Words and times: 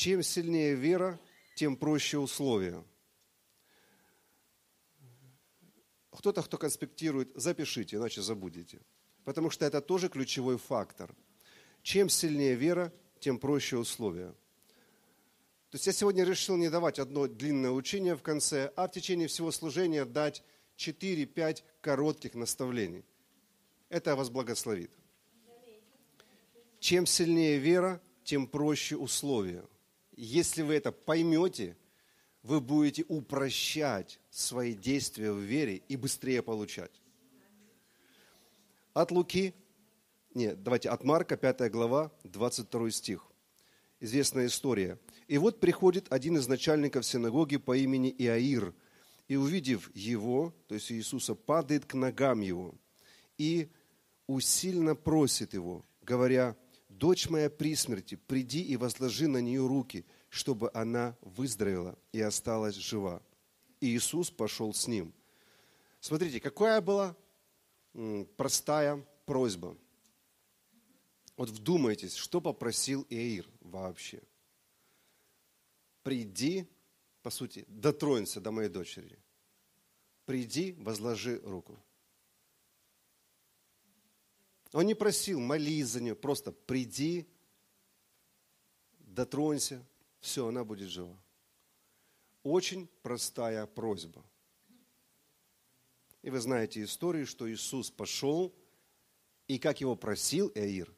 Чем 0.00 0.22
сильнее 0.22 0.76
вера, 0.76 1.20
тем 1.56 1.76
проще 1.76 2.16
условия. 2.16 2.82
Кто-то, 6.10 6.42
кто 6.42 6.56
конспектирует, 6.56 7.28
запишите, 7.34 7.96
иначе 7.96 8.22
забудете. 8.22 8.80
Потому 9.24 9.50
что 9.50 9.66
это 9.66 9.82
тоже 9.82 10.08
ключевой 10.08 10.56
фактор. 10.56 11.14
Чем 11.82 12.08
сильнее 12.08 12.54
вера, 12.54 12.94
тем 13.18 13.38
проще 13.38 13.76
условия. 13.76 14.30
То 15.68 15.74
есть 15.74 15.86
я 15.86 15.92
сегодня 15.92 16.24
решил 16.24 16.56
не 16.56 16.70
давать 16.70 16.98
одно 16.98 17.26
длинное 17.26 17.72
учение 17.72 18.16
в 18.16 18.22
конце, 18.22 18.72
а 18.76 18.88
в 18.88 18.92
течение 18.92 19.28
всего 19.28 19.50
служения 19.50 20.06
дать 20.06 20.42
4-5 20.78 21.62
коротких 21.82 22.32
наставлений. 22.32 23.04
Это 23.90 24.16
вас 24.16 24.30
благословит. 24.30 24.92
Чем 26.78 27.04
сильнее 27.04 27.58
вера, 27.58 28.00
тем 28.24 28.46
проще 28.46 28.96
условия. 28.96 29.62
Если 30.22 30.60
вы 30.60 30.74
это 30.74 30.92
поймете, 30.92 31.78
вы 32.42 32.60
будете 32.60 33.06
упрощать 33.08 34.20
свои 34.28 34.74
действия 34.74 35.32
в 35.32 35.38
вере 35.38 35.76
и 35.88 35.96
быстрее 35.96 36.42
получать. 36.42 37.00
От 38.92 39.12
Луки, 39.12 39.54
нет, 40.34 40.62
давайте, 40.62 40.90
от 40.90 41.04
Марка, 41.04 41.38
5 41.38 41.70
глава, 41.70 42.12
22 42.24 42.90
стих. 42.90 43.26
Известная 43.98 44.48
история. 44.48 44.98
«И 45.26 45.38
вот 45.38 45.58
приходит 45.58 46.12
один 46.12 46.36
из 46.36 46.46
начальников 46.46 47.06
синагоги 47.06 47.56
по 47.56 47.74
имени 47.74 48.14
Иаир, 48.18 48.74
и, 49.26 49.36
увидев 49.36 49.90
его, 49.94 50.54
то 50.66 50.74
есть 50.74 50.92
Иисуса, 50.92 51.34
падает 51.34 51.86
к 51.86 51.94
ногам 51.94 52.42
его 52.42 52.74
и 53.38 53.70
усильно 54.26 54.94
просит 54.94 55.54
его, 55.54 55.82
говоря, 56.02 56.58
«Дочь 57.00 57.30
моя 57.30 57.48
при 57.48 57.74
смерти, 57.74 58.16
приди 58.16 58.62
и 58.62 58.76
возложи 58.76 59.26
на 59.26 59.38
нее 59.38 59.66
руки, 59.66 60.04
чтобы 60.28 60.70
она 60.74 61.16
выздоровела 61.22 61.98
и 62.12 62.20
осталась 62.20 62.74
жива». 62.74 63.22
И 63.80 63.96
Иисус 63.96 64.30
пошел 64.30 64.74
с 64.74 64.86
ним. 64.86 65.14
Смотрите, 65.98 66.40
какая 66.40 66.82
была 66.82 67.16
простая 68.36 69.02
просьба. 69.24 69.78
Вот 71.38 71.48
вдумайтесь, 71.48 72.16
что 72.16 72.42
попросил 72.42 73.06
Иаир 73.08 73.48
вообще. 73.62 74.22
Приди, 76.02 76.66
по 77.22 77.30
сути, 77.30 77.64
дотронься 77.66 78.42
до 78.42 78.50
моей 78.50 78.68
дочери. 78.68 79.18
Приди, 80.26 80.72
возложи 80.72 81.40
руку. 81.44 81.82
Он 84.72 84.86
не 84.86 84.94
просил, 84.94 85.40
молись 85.40 85.88
за 85.88 86.00
нее, 86.00 86.14
просто 86.14 86.52
приди, 86.52 87.26
дотронься, 88.98 89.84
все, 90.20 90.46
она 90.46 90.64
будет 90.64 90.88
жива. 90.88 91.18
Очень 92.42 92.86
простая 93.02 93.66
просьба. 93.66 94.24
И 96.22 96.30
вы 96.30 96.38
знаете 96.40 96.82
историю, 96.82 97.26
что 97.26 97.50
Иисус 97.50 97.90
пошел, 97.90 98.54
и 99.48 99.58
как 99.58 99.80
его 99.80 99.96
просил 99.96 100.52
Эир, 100.54 100.94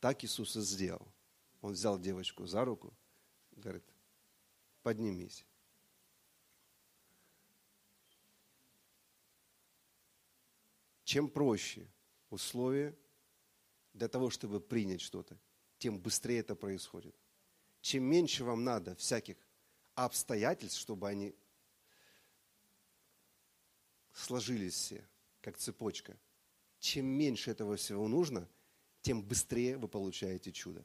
так 0.00 0.22
Иисус 0.22 0.56
и 0.56 0.60
сделал. 0.60 1.08
Он 1.62 1.72
взял 1.72 1.98
девочку 1.98 2.46
за 2.46 2.64
руку, 2.64 2.94
говорит, 3.52 3.84
поднимись. 4.82 5.44
Чем 11.02 11.28
проще 11.28 11.88
условия 12.30 12.96
для 13.96 14.08
того, 14.08 14.28
чтобы 14.28 14.60
принять 14.60 15.00
что-то, 15.00 15.38
тем 15.78 15.98
быстрее 15.98 16.40
это 16.40 16.54
происходит. 16.54 17.16
Чем 17.80 18.04
меньше 18.04 18.44
вам 18.44 18.62
надо 18.62 18.94
всяких 18.96 19.36
обстоятельств, 19.94 20.78
чтобы 20.78 21.08
они 21.08 21.34
сложились 24.12 24.74
все, 24.74 25.08
как 25.40 25.56
цепочка. 25.56 26.18
Чем 26.78 27.06
меньше 27.06 27.50
этого 27.50 27.76
всего 27.76 28.06
нужно, 28.06 28.48
тем 29.00 29.22
быстрее 29.22 29.78
вы 29.78 29.88
получаете 29.88 30.52
чудо. 30.52 30.84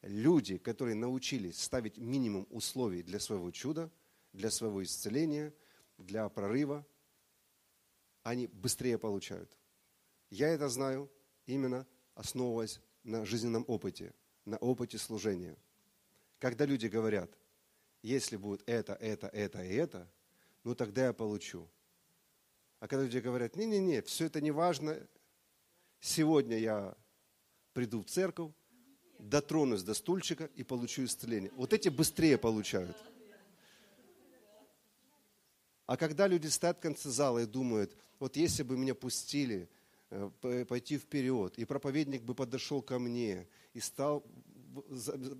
Люди, 0.00 0.56
которые 0.56 0.94
научились 0.94 1.60
ставить 1.60 1.98
минимум 1.98 2.46
условий 2.50 3.02
для 3.02 3.20
своего 3.20 3.50
чуда, 3.50 3.90
для 4.32 4.50
своего 4.50 4.82
исцеления, 4.82 5.52
для 5.98 6.28
прорыва, 6.28 6.86
они 8.22 8.46
быстрее 8.46 8.98
получают. 8.98 9.56
Я 10.30 10.48
это 10.48 10.68
знаю 10.68 11.10
именно 11.46 11.86
основываясь 12.16 12.80
на 13.04 13.24
жизненном 13.24 13.64
опыте, 13.68 14.12
на 14.44 14.56
опыте 14.56 14.98
служения. 14.98 15.56
Когда 16.40 16.64
люди 16.64 16.86
говорят, 16.86 17.30
если 18.02 18.36
будет 18.36 18.62
это, 18.66 18.94
это, 18.94 19.28
это 19.28 19.62
и 19.62 19.74
это, 19.74 20.08
ну 20.64 20.74
тогда 20.74 21.06
я 21.06 21.12
получу. 21.12 21.68
А 22.80 22.88
когда 22.88 23.04
люди 23.04 23.18
говорят, 23.18 23.54
не-не-не, 23.54 24.02
все 24.02 24.26
это 24.26 24.40
не 24.40 24.50
важно, 24.50 24.98
сегодня 26.00 26.58
я 26.58 26.96
приду 27.72 28.02
в 28.02 28.06
церковь, 28.06 28.52
дотронусь 29.18 29.82
до 29.82 29.94
стульчика 29.94 30.46
и 30.56 30.62
получу 30.62 31.04
исцеление. 31.04 31.50
Вот 31.54 31.72
эти 31.72 31.88
быстрее 31.88 32.38
получают. 32.38 32.96
А 35.86 35.96
когда 35.96 36.26
люди 36.26 36.48
стоят 36.48 36.78
в 36.78 36.80
конце 36.80 37.10
зала 37.10 37.40
и 37.40 37.46
думают, 37.46 37.96
вот 38.18 38.36
если 38.36 38.62
бы 38.62 38.76
меня 38.76 38.94
пустили 38.94 39.68
пойти 40.40 40.98
вперед, 40.98 41.58
и 41.58 41.64
проповедник 41.64 42.22
бы 42.22 42.34
подошел 42.34 42.82
ко 42.82 42.98
мне 42.98 43.48
и 43.74 43.80
стал, 43.80 44.24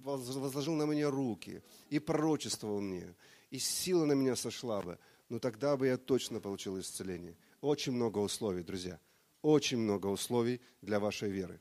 возложил 0.04 0.75
на 0.75 0.84
меня 0.84 1.10
руки, 1.10 1.62
и 1.91 1.99
пророчествовал 1.99 2.81
мне, 2.81 3.15
и 3.50 3.59
сила 3.59 4.05
на 4.05 4.12
меня 4.12 4.37
сошла 4.37 4.82
бы– 4.82 4.99
ну 5.28 5.41
тогда 5.41 5.76
бы 5.76 5.87
я 5.88 5.97
точно 5.97 6.41
получил 6.41 6.78
исцеление. 6.78 7.37
Очень 7.60 7.93
много 7.93 8.19
условий, 8.19 8.62
друзья. 8.62 9.00
Очень 9.43 9.78
много 9.78 10.06
условий 10.06 10.60
для 10.82 11.00
вашей 11.00 11.31
веры. 11.31 11.60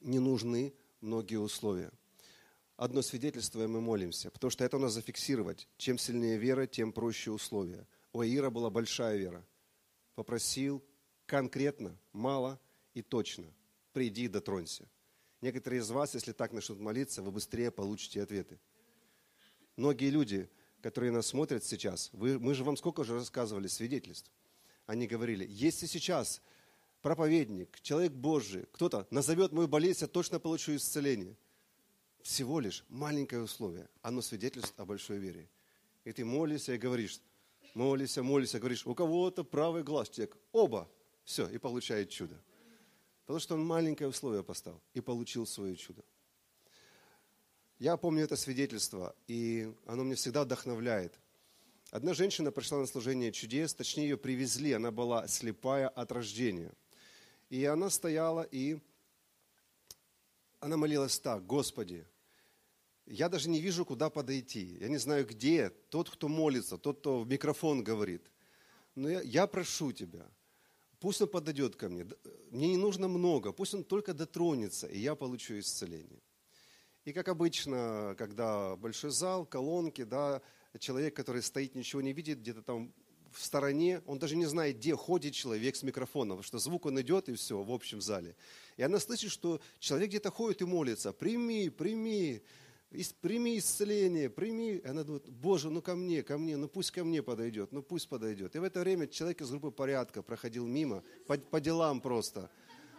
Не 0.00 0.18
нужны 0.18 0.72
многие 1.00 1.36
условия. 1.36 1.90
Одно 2.76 3.02
свидетельство, 3.02 3.62
и 3.62 3.66
мы 3.66 3.80
молимся, 3.80 4.30
потому 4.30 4.50
что 4.50 4.64
это 4.64 4.76
у 4.76 4.80
нас 4.80 4.92
зафиксировать. 4.92 5.68
Чем 5.76 5.98
сильнее 5.98 6.38
вера, 6.38 6.66
тем 6.66 6.92
проще 6.92 7.30
условия. 7.30 7.86
У 8.12 8.20
Аира 8.20 8.50
была 8.50 8.70
большая 8.70 9.16
вера. 9.16 9.44
Попросил 10.14 10.84
конкретно, 11.26 11.96
мало 12.12 12.60
и 12.94 13.02
точно. 13.02 13.46
Приди 13.92 14.24
и 14.24 14.28
дотронься. 14.28 14.88
Некоторые 15.40 15.80
из 15.80 15.90
вас, 15.90 16.14
если 16.14 16.32
так 16.32 16.52
начнут 16.52 16.80
молиться, 16.80 17.22
вы 17.22 17.30
быстрее 17.30 17.70
получите 17.70 18.22
ответы. 18.22 18.58
Многие 19.76 20.10
люди 20.10 20.48
которые 20.84 21.12
нас 21.12 21.28
смотрят 21.28 21.64
сейчас, 21.64 22.10
вы, 22.12 22.38
мы 22.38 22.52
же 22.52 22.62
вам 22.62 22.76
сколько 22.76 23.00
уже 23.00 23.14
рассказывали 23.14 23.68
свидетельств. 23.68 24.30
Они 24.84 25.06
говорили, 25.06 25.46
если 25.48 25.86
сейчас 25.86 26.42
проповедник, 27.00 27.80
человек 27.80 28.12
Божий, 28.12 28.66
кто-то 28.70 29.06
назовет 29.10 29.52
мою 29.52 29.66
болезнь, 29.66 30.00
я 30.02 30.08
точно 30.08 30.38
получу 30.38 30.76
исцеление. 30.76 31.38
Всего 32.20 32.60
лишь 32.60 32.84
маленькое 32.90 33.40
условие. 33.40 33.88
Оно 34.02 34.20
свидетельствует 34.20 34.78
о 34.78 34.84
большой 34.84 35.16
вере. 35.16 35.48
И 36.04 36.12
ты 36.12 36.22
молишься 36.22 36.74
и 36.74 36.78
говоришь, 36.78 37.18
молишься, 37.72 38.22
молишься, 38.22 38.58
говоришь, 38.58 38.86
у 38.86 38.94
кого-то 38.94 39.42
правый 39.42 39.84
глаз, 39.84 40.10
человек, 40.10 40.36
оба, 40.52 40.86
все, 41.24 41.48
и 41.48 41.58
получает 41.58 42.10
чудо. 42.10 42.40
Потому 43.24 43.40
что 43.40 43.54
он 43.54 43.64
маленькое 43.64 44.08
условие 44.08 44.44
поставил 44.44 44.80
и 44.92 45.00
получил 45.00 45.46
свое 45.46 45.76
чудо. 45.76 46.04
Я 47.78 47.96
помню 47.96 48.24
это 48.24 48.36
свидетельство, 48.36 49.16
и 49.26 49.72
оно 49.86 50.04
мне 50.04 50.14
всегда 50.14 50.44
вдохновляет. 50.44 51.18
Одна 51.90 52.14
женщина 52.14 52.50
пришла 52.50 52.78
на 52.78 52.86
служение 52.86 53.32
чудес, 53.32 53.74
точнее 53.74 54.10
ее 54.10 54.16
привезли, 54.16 54.72
она 54.72 54.90
была 54.90 55.26
слепая 55.28 55.88
от 55.88 56.12
рождения. 56.12 56.72
И 57.50 57.64
она 57.64 57.90
стояла, 57.90 58.42
и 58.42 58.78
она 60.60 60.76
молилась 60.76 61.18
так, 61.18 61.46
Господи, 61.46 62.06
я 63.06 63.28
даже 63.28 63.50
не 63.50 63.60
вижу, 63.60 63.84
куда 63.84 64.08
подойти. 64.08 64.78
Я 64.80 64.88
не 64.88 64.96
знаю, 64.96 65.26
где 65.26 65.68
тот, 65.90 66.08
кто 66.08 66.28
молится, 66.28 66.78
тот, 66.78 67.00
кто 67.00 67.20
в 67.20 67.28
микрофон 67.28 67.84
говорит. 67.84 68.30
Но 68.94 69.10
я, 69.10 69.20
я 69.20 69.46
прошу 69.46 69.92
Тебя, 69.92 70.26
пусть 71.00 71.20
он 71.20 71.28
подойдет 71.28 71.76
ко 71.76 71.88
мне. 71.88 72.06
Мне 72.50 72.68
не 72.68 72.76
нужно 72.76 73.08
много, 73.08 73.52
пусть 73.52 73.74
он 73.74 73.84
только 73.84 74.14
дотронется, 74.14 74.86
и 74.86 74.98
я 74.98 75.14
получу 75.14 75.58
исцеление. 75.58 76.20
И 77.04 77.12
как 77.12 77.28
обычно, 77.28 78.14
когда 78.16 78.76
большой 78.76 79.10
зал, 79.10 79.44
колонки, 79.44 80.04
да, 80.04 80.40
человек, 80.78 81.14
который 81.14 81.42
стоит, 81.42 81.74
ничего 81.74 82.00
не 82.00 82.12
видит, 82.12 82.38
где-то 82.38 82.62
там 82.62 82.92
в 83.30 83.44
стороне, 83.44 84.00
он 84.06 84.18
даже 84.18 84.36
не 84.36 84.46
знает, 84.46 84.76
где 84.76 84.94
ходит 84.94 85.34
человек 85.34 85.76
с 85.76 85.82
микрофоном, 85.82 86.42
что 86.42 86.58
звук 86.58 86.86
он 86.86 87.00
идет 87.00 87.28
и 87.28 87.34
все 87.34 87.62
в 87.62 87.72
общем 87.72 88.00
зале. 88.00 88.36
И 88.76 88.82
она 88.82 88.98
слышит, 89.00 89.32
что 89.32 89.60
человек 89.80 90.10
где-то 90.10 90.30
ходит 90.30 90.62
и 90.62 90.64
молится, 90.64 91.12
прими, 91.12 91.68
прими, 91.68 92.42
прими 93.20 93.58
исцеление, 93.58 94.30
прими. 94.30 94.80
Она 94.84 95.02
думает, 95.02 95.28
Боже, 95.28 95.70
ну 95.70 95.82
ко 95.82 95.94
мне, 95.94 96.22
ко 96.22 96.38
мне, 96.38 96.56
ну 96.56 96.68
пусть 96.68 96.90
ко 96.90 97.04
мне 97.04 97.22
подойдет, 97.22 97.72
ну 97.72 97.82
пусть 97.82 98.08
подойдет. 98.08 98.54
И 98.54 98.58
в 98.58 98.62
это 98.62 98.80
время 98.80 99.06
человек 99.08 99.40
из 99.40 99.50
группы 99.50 99.70
порядка 99.70 100.22
проходил 100.22 100.66
мимо, 100.66 101.02
по, 101.26 101.36
по 101.36 101.60
делам 101.60 102.00
просто, 102.00 102.50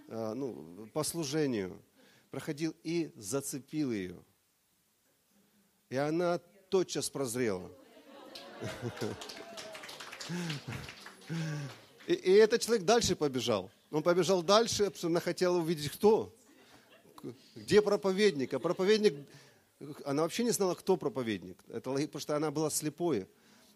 а, 0.07 0.33
ну, 0.33 0.87
по 0.93 1.03
служению 1.03 1.81
проходил 2.29 2.75
и 2.83 3.11
зацепил 3.15 3.91
ее. 3.91 4.21
И 5.89 5.95
она 5.95 6.39
тотчас 6.69 7.09
прозрела. 7.09 7.71
И, 12.07 12.13
и 12.13 12.31
этот 12.33 12.61
человек 12.61 12.85
дальше 12.85 13.15
побежал. 13.15 13.71
Он 13.89 14.03
побежал 14.03 14.43
дальше, 14.43 14.91
потому 14.91 15.19
хотела 15.19 15.57
увидеть, 15.57 15.89
кто. 15.91 16.31
Где 17.55 17.81
проповедник? 17.81 18.53
А 18.53 18.59
проповедник, 18.59 19.15
она 20.05 20.23
вообще 20.23 20.43
не 20.43 20.51
знала, 20.51 20.75
кто 20.75 20.97
проповедник. 20.97 21.57
Это 21.67 21.91
потому 21.91 22.19
что 22.19 22.35
она 22.35 22.51
была 22.51 22.69
слепой. 22.69 23.27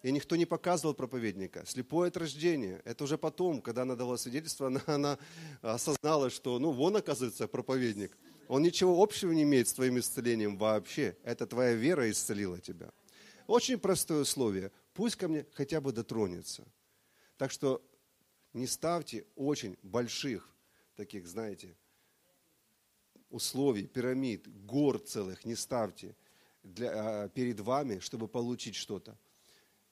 И 0.02 0.12
никто 0.12 0.36
не 0.38 0.46
показывал 0.46 0.94
проповедника. 0.94 1.64
Слепое 1.66 2.08
от 2.08 2.18
рождения. 2.18 2.82
Это 2.86 3.04
уже 3.04 3.18
потом, 3.18 3.62
когда 3.62 3.82
она 3.82 3.96
дала 3.96 4.18
свидетельство, 4.18 4.68
она, 4.68 4.82
она 4.86 5.20
осознала, 5.62 6.30
что, 6.30 6.58
ну, 6.58 6.72
вон, 6.72 6.96
оказывается, 6.96 7.48
проповедник. 7.48 8.18
Он 8.48 8.64
ничего 8.64 9.02
общего 9.02 9.32
не 9.32 9.44
имеет 9.44 9.68
с 9.68 9.74
твоим 9.74 10.00
исцелением 10.00 10.58
вообще. 10.58 11.18
Это 11.24 11.46
твоя 11.46 11.74
вера 11.74 12.10
исцелила 12.10 12.60
тебя. 12.60 12.92
Очень 13.46 13.78
простое 13.78 14.22
условие. 14.22 14.72
Пусть 14.94 15.18
ко 15.18 15.28
мне 15.28 15.46
хотя 15.54 15.82
бы 15.82 15.92
дотронется. 15.92 16.66
Так 17.38 17.52
что 17.52 17.82
не 18.54 18.68
ставьте 18.68 19.26
очень 19.36 19.78
больших 19.84 20.50
таких, 20.96 21.28
знаете, 21.28 21.76
условий, 23.30 23.88
пирамид, 23.88 24.48
гор 24.66 25.00
целых 25.00 25.46
не 25.46 25.56
ставьте 25.56 26.16
для, 26.64 26.92
а, 27.24 27.30
перед 27.30 27.60
вами, 27.60 28.00
чтобы 28.00 28.28
получить 28.28 28.76
что-то. 28.76 29.18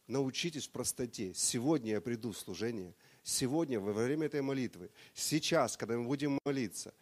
Научитесь 0.08 0.68
простоте. 0.68 1.34
Сегодня 1.34 1.92
я 1.92 2.02
приду 2.02 2.32
в 2.32 2.38
служение, 2.38 2.94
сегодня 3.24 3.80
во 3.80 3.92
время 3.92 4.28
этой 4.28 4.42
молитвы, 4.42 4.90
сейчас, 5.14 5.76
когда 5.76 5.98
мы 5.98 6.06
будем 6.06 6.40
молиться, 6.46 6.94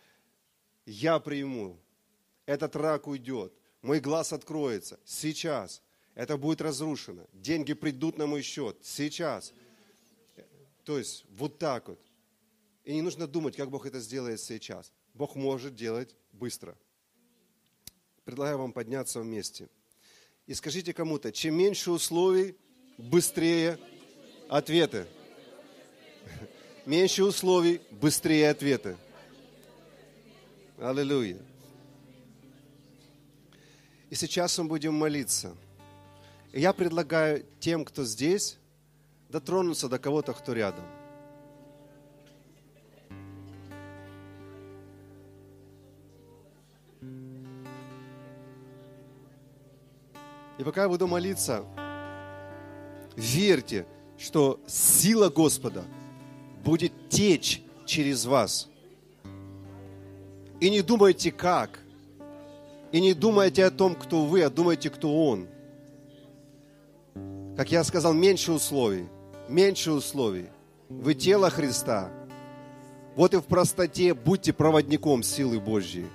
я 0.85 1.19
приму, 1.19 1.79
этот 2.45 2.75
рак 2.75 3.07
уйдет, 3.07 3.53
мой 3.81 3.99
глаз 3.99 4.33
откроется, 4.33 4.99
сейчас. 5.05 5.81
Это 6.15 6.37
будет 6.37 6.61
разрушено, 6.61 7.27
деньги 7.33 7.73
придут 7.73 8.17
на 8.17 8.25
мой 8.25 8.41
счет, 8.41 8.77
сейчас– 8.81 9.53
то 10.85 10.99
есть 10.99 11.25
вот 11.31 11.57
так 11.57 11.89
вот. 11.89 11.99
И 12.85 12.93
не 12.93 13.01
нужно 13.01 13.27
думать, 13.27 13.55
как 13.57 13.69
Бог 13.69 13.87
это 13.87 13.99
сделает 13.99 14.39
сейчас. 14.39 14.93
Бог 15.15 15.35
может 15.35 15.75
делать 15.75 16.13
быстро. 16.33 16.77
Предлагаю 18.25 18.57
вам 18.57 18.73
подняться 18.73 19.21
вместе. 19.21 19.69
И 20.45 20.53
скажите 20.53 20.93
кому-то, 20.93 21.31
чем 21.31 21.55
меньше 21.55 21.89
условий, 21.89 22.57
быстрее 22.97 23.79
ответы. 24.49 25.07
Меньше 26.85 27.23
условий, 27.23 27.79
быстрее 27.91 28.49
ответы. 28.49 28.97
Аллилуйя. 30.77 31.39
И 34.09 34.15
сейчас 34.15 34.57
мы 34.57 34.65
будем 34.65 34.93
молиться. 34.93 35.55
И 36.51 36.59
я 36.59 36.73
предлагаю 36.73 37.45
тем, 37.59 37.85
кто 37.85 38.03
здесь, 38.03 38.57
дотронуться 39.29 39.87
до 39.87 39.97
кого-то, 39.97 40.33
кто 40.33 40.51
рядом. 40.51 40.85
И 50.57 50.63
пока 50.63 50.83
я 50.83 50.89
буду 50.89 51.07
молиться, 51.07 51.63
верьте, 53.15 53.85
что 54.17 54.59
сила 54.67 55.29
Господа 55.29 55.83
будет 56.63 56.93
течь 57.09 57.61
через 57.85 58.25
вас. 58.25 58.69
И 60.59 60.69
не 60.69 60.81
думайте 60.81 61.31
как. 61.31 61.79
И 62.91 63.01
не 63.01 63.13
думайте 63.13 63.65
о 63.65 63.71
том, 63.71 63.95
кто 63.95 64.25
вы, 64.25 64.41
а 64.43 64.49
думайте, 64.49 64.89
кто 64.89 65.27
Он. 65.27 65.47
Как 67.57 67.71
я 67.71 67.83
сказал, 67.83 68.13
меньше 68.13 68.53
условий 68.53 69.09
меньше 69.49 69.91
условий. 69.91 70.47
Вы 70.89 71.13
тело 71.13 71.49
Христа. 71.49 72.11
Вот 73.15 73.33
и 73.33 73.37
в 73.37 73.43
простоте 73.43 74.13
будьте 74.13 74.53
проводником 74.53 75.23
силы 75.23 75.59
Божьей. 75.59 76.05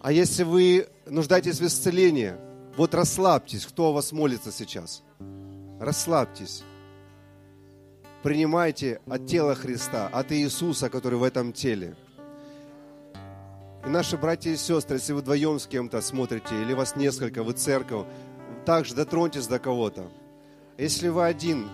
А 0.00 0.12
если 0.12 0.42
вы 0.42 0.88
нуждаетесь 1.06 1.60
в 1.60 1.66
исцелении, 1.66 2.34
вот 2.76 2.94
расслабьтесь, 2.94 3.66
кто 3.66 3.86
о 3.88 3.92
вас 3.92 4.12
молится 4.12 4.52
сейчас. 4.52 5.02
Расслабьтесь. 5.78 6.62
Принимайте 8.22 9.00
от 9.06 9.26
тела 9.26 9.54
Христа, 9.54 10.08
от 10.08 10.32
Иисуса, 10.32 10.90
который 10.90 11.18
в 11.18 11.22
этом 11.22 11.52
теле. 11.52 11.96
И 13.84 13.88
наши 13.88 14.18
братья 14.18 14.50
и 14.50 14.56
сестры, 14.56 14.96
если 14.96 15.14
вы 15.14 15.20
вдвоем 15.20 15.58
с 15.58 15.66
кем-то 15.66 16.00
смотрите, 16.02 16.60
или 16.60 16.74
вас 16.74 16.96
несколько, 16.96 17.42
вы 17.42 17.54
церковь, 17.54 18.06
также 18.66 18.94
дотроньтесь 18.94 19.46
до 19.46 19.58
кого-то. 19.58 20.10
Если 20.76 21.08
вы 21.08 21.24
один, 21.24 21.68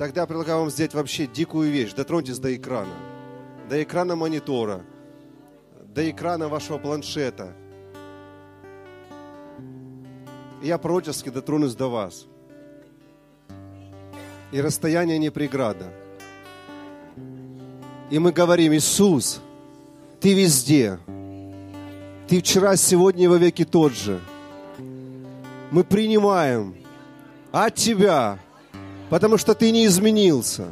Тогда 0.00 0.24
предлагаю 0.24 0.60
вам 0.60 0.70
сделать 0.70 0.94
вообще 0.94 1.26
дикую 1.26 1.70
вещь. 1.70 1.92
Дотроньтесь 1.92 2.38
до 2.38 2.56
экрана. 2.56 2.94
До 3.68 3.82
экрана 3.82 4.16
монитора. 4.16 4.82
До 5.94 6.10
экрана 6.10 6.48
вашего 6.48 6.78
планшета. 6.78 7.52
И 10.62 10.66
я 10.66 10.78
пророчески 10.78 11.28
дотронусь 11.28 11.74
до 11.74 11.88
вас. 11.88 12.26
И 14.52 14.60
расстояние 14.60 15.18
не 15.18 15.30
преграда. 15.30 15.86
И 18.10 18.18
мы 18.18 18.32
говорим, 18.32 18.72
Иисус, 18.74 19.40
Ты 20.20 20.34
везде. 20.34 20.98
Ты 22.28 22.40
вчера, 22.40 22.76
сегодня 22.76 23.24
и 23.24 23.28
во 23.28 23.36
веки 23.36 23.64
тот 23.64 23.92
же. 23.92 24.20
Мы 25.70 25.84
принимаем 25.84 26.74
от 27.52 27.74
Тебя 27.74 28.38
потому 29.10 29.36
что 29.36 29.54
ты 29.54 29.72
не 29.72 29.84
изменился. 29.84 30.68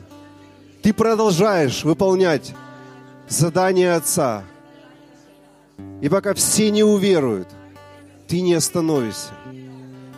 Ты 0.81 0.95
продолжаешь 0.95 1.85
выполнять 1.85 2.55
задание 3.29 3.93
Отца. 3.93 4.45
И 6.01 6.09
пока 6.09 6.33
все 6.35 6.71
не 6.71 6.85
уверуют, 6.85 7.49
ты 8.29 8.41
не 8.41 8.55
остановишься. 8.55 9.33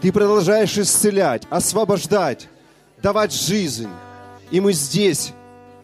Ты 0.01 0.13
продолжаешь 0.13 0.79
исцелять, 0.79 1.43
освобождать, 1.51 2.49
давать 3.03 3.33
жизнь. 3.33 3.89
И 4.51 4.61
мы 4.61 4.73
здесь, 4.73 5.33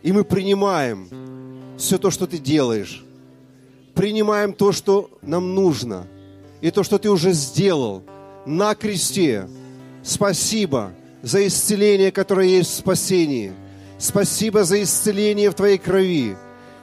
и 0.03 0.13
мы 0.13 0.25
принимаем 0.25 1.09
все 1.77 1.99
то, 1.99 2.11
что 2.11 2.27
ты 2.27 2.39
делаешь. 2.39 3.05
Принимаем 3.95 4.53
то, 4.53 4.73
что 4.73 5.11
нам 5.23 5.55
нужно. 5.55 6.07
И 6.61 6.71
то, 6.71 6.83
что 6.83 6.99
ты 6.99 7.11
уже 7.11 7.33
сделал 7.33 8.03
на 8.47 8.75
кресте. 8.75 9.49
Спасибо 10.03 10.93
за 11.23 11.47
исцеление, 11.47 12.13
которое 12.13 12.49
есть 12.49 12.71
в 12.71 12.77
спасении. 12.77 13.53
Спасибо 13.99 14.65
за 14.65 14.83
исцеление 14.83 15.51
в 15.51 15.55
Твоей 15.55 15.79
крови. 15.79 16.37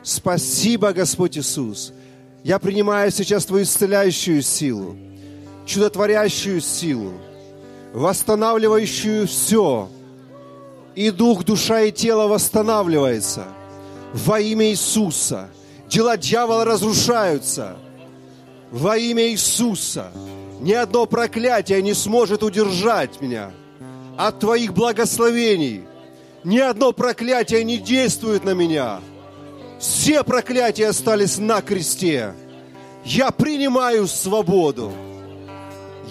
Спасибо, 0.03 0.93
Господь 0.93 1.37
Иисус. 1.37 1.93
Я 2.43 2.59
принимаю 2.59 3.09
сейчас 3.11 3.45
Твою 3.45 3.63
исцеляющую 3.63 4.41
силу, 4.41 4.97
чудотворящую 5.65 6.59
силу, 6.59 7.13
восстанавливающую 7.93 9.27
все. 9.27 9.89
И 10.95 11.09
дух, 11.09 11.43
душа 11.43 11.81
и 11.81 11.91
тело 11.91 12.27
восстанавливается 12.27 13.45
во 14.13 14.39
имя 14.39 14.67
Иисуса. 14.67 15.49
Дела 15.87 16.17
дьявола 16.17 16.65
разрушаются 16.65 17.77
во 18.71 18.97
имя 18.97 19.29
Иисуса. 19.29 20.11
Ни 20.59 20.73
одно 20.73 21.05
проклятие 21.05 21.81
не 21.81 21.93
сможет 21.93 22.43
удержать 22.43 23.21
меня– 23.21 23.51
от 24.17 24.39
Твоих 24.39 24.73
благословений. 24.73 25.83
Ни 26.43 26.59
одно 26.59 26.91
проклятие 26.91 27.63
не 27.63 27.77
действует 27.77 28.43
на 28.43 28.53
меня. 28.53 28.99
Все 29.79 30.23
проклятия 30.23 30.89
остались 30.89 31.37
на 31.37 31.61
кресте. 31.61 32.33
Я 33.03 33.31
принимаю 33.31 34.07
свободу. 34.07 34.91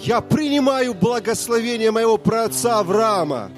Я 0.03 0.19
принимаю 0.19 0.93
благословение 0.93 1.89
моего 1.89 2.17
праотца 2.17 2.79
Авраама. 2.79 3.49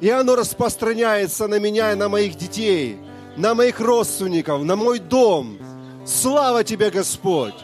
И 0.00 0.08
оно 0.08 0.36
распространяется 0.36 1.48
на 1.48 1.58
меня 1.58 1.90
и 1.90 1.96
на 1.96 2.08
моих 2.08 2.36
детей, 2.36 2.96
на 3.36 3.56
моих 3.56 3.80
родственников, 3.80 4.62
на 4.62 4.76
мой 4.76 5.00
дом. 5.00 5.58
Слава 6.06 6.62
Тебе, 6.62 6.90
Господь! 6.90 7.56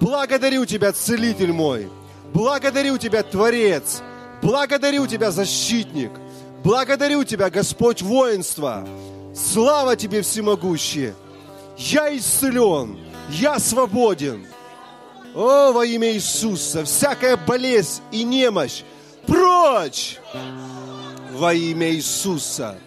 Благодарю 0.00 0.64
Тебя, 0.64 0.92
Целитель 0.92 1.52
мой! 1.52 1.88
Благодарю 2.32 2.98
Тебя, 2.98 3.24
Творец! 3.24 4.00
Благодарю 4.40 5.08
Тебя, 5.08 5.32
защитник. 5.32 6.12
Благодарю 6.62 7.24
Тебя, 7.24 7.50
Господь 7.50 8.00
воинства. 8.00 8.86
Слава 9.34 9.96
Тебе, 9.96 10.22
всемогущий. 10.22 11.14
Я 11.76 12.16
исцелен. 12.16 12.96
Я 13.28 13.58
свободен. 13.58 14.46
О, 15.34 15.72
во 15.72 15.84
имя 15.84 16.12
Иисуса, 16.12 16.84
всякая 16.84 17.36
болезнь 17.36 18.02
и 18.12 18.22
немощь 18.22 18.82
прочь 19.26 20.18
во 21.32 21.52
имя 21.52 21.90
Иисуса. 21.92 22.78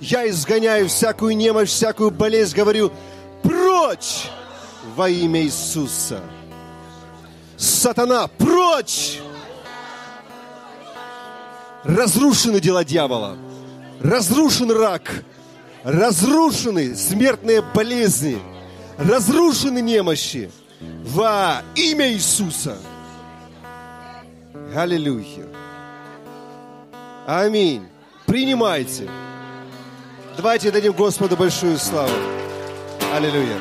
Я 0.00 0.28
изгоняю 0.28 0.88
всякую 0.88 1.36
немощь, 1.36 1.70
всякую 1.70 2.10
болезнь, 2.10 2.54
говорю, 2.54 2.92
прочь 3.42 4.26
во 4.94 5.08
имя 5.08 5.42
Иисуса. 5.42 6.20
Сатана, 7.56 8.28
прочь 8.28 9.20
Разрушены 11.86 12.60
дела 12.60 12.84
дьявола. 12.84 13.38
Разрушен 14.00 14.72
рак. 14.72 15.22
Разрушены 15.84 16.96
смертные 16.96 17.62
болезни. 17.62 18.38
Разрушены 18.98 19.80
немощи. 19.80 20.50
Во 20.80 21.62
имя 21.74 22.12
Иисуса. 22.12 22.76
Аллилуйя. 24.74 25.46
Аминь. 27.26 27.86
Принимайте. 28.26 29.08
Давайте 30.36 30.70
дадим 30.70 30.92
Господу 30.92 31.36
большую 31.36 31.78
славу. 31.78 32.12
Аллилуйя. 33.14 33.58